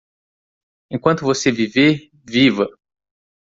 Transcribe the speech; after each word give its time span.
Enquanto 0.89 1.23
você 1.25 1.51
viver- 1.51 2.09
viva! 2.27 2.67